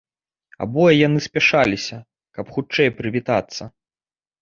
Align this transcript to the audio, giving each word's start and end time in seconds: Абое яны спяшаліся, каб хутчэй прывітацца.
Абое 0.65 0.93
яны 1.07 1.19
спяшаліся, 1.27 2.01
каб 2.39 2.45
хутчэй 2.59 2.89
прывітацца. 3.03 3.73